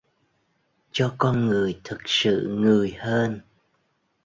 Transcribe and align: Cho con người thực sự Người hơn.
Cho 0.91 1.15
con 1.17 1.45
người 1.45 1.81
thực 1.83 1.99
sự 2.05 2.47
Người 2.59 2.95
hơn. 2.99 3.39